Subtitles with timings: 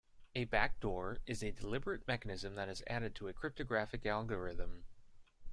[0.33, 4.83] A backdoor is a deliberate mechanism that is added to a cryptographic algorithm.